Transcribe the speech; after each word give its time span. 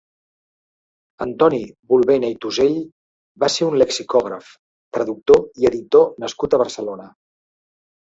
Antoni 1.25 1.59
Bulbena 1.91 2.31
i 2.35 2.39
Tosell 2.47 2.79
va 3.45 3.51
ser 3.59 3.69
un 3.69 3.79
lexicògraf, 3.83 4.51
traductor 4.99 5.47
i 5.63 5.73
editor 5.75 6.13
nascut 6.29 6.61
a 6.61 6.65
Barcelona. 6.67 7.11